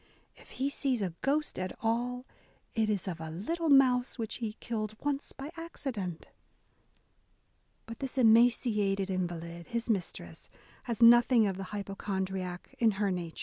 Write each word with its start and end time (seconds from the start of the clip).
If 0.35 0.49
he 0.57 0.71
sees 0.71 1.03
a 1.03 1.13
ghost 1.21 1.59
at 1.59 1.73
all, 1.83 2.25
it 2.73 2.89
is 2.89 3.07
of 3.07 3.21
a 3.21 3.29
little 3.29 3.69
mouse 3.69 4.17
which 4.17 4.37
he 4.37 4.53
killed 4.53 4.97
oooe 4.97 5.37
by 5.37 5.51
accident!" 5.55 6.31
But 7.85 7.99
this 7.99 8.17
emaciated 8.17 9.11
invalid, 9.11 9.67
his 9.67 9.91
mistress, 9.91 10.49
has 10.85 11.03
nothing 11.03 11.45
of 11.45 11.55
the 11.55 11.65
hypochondriac 11.69 12.73
in 12.79 12.93
her 12.93 13.11
nature. 13.11 13.39